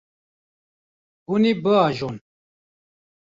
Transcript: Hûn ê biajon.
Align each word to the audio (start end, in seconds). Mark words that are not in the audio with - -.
Hûn 1.27 1.43
ê 1.51 1.53
biajon. 1.63 2.15